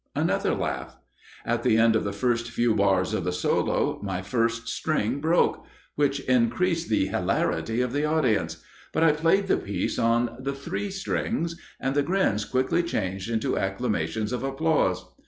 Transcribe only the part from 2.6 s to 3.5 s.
bars of the